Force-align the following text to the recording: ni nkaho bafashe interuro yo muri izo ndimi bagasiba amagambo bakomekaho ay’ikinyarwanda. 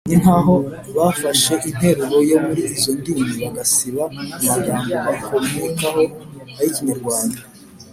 ni 0.07 0.15
nkaho 0.21 0.55
bafashe 0.95 1.53
interuro 1.69 2.17
yo 2.31 2.37
muri 2.45 2.61
izo 2.75 2.91
ndimi 2.99 3.29
bagasiba 3.43 4.03
amagambo 4.43 4.93
bakomekaho 5.07 6.03
ay’ikinyarwanda. 6.59 7.41